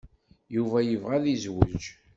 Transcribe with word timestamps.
Yuba 0.55 0.77
yebɣa 0.81 1.13
ad 1.17 1.25
yezweǧ. 1.29 1.83